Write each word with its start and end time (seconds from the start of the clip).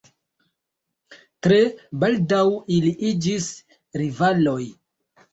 Tre 1.47 1.59
baldaŭ 2.03 2.39
ili 2.77 2.93
iĝis 3.09 3.49
rivaloj. 4.03 4.57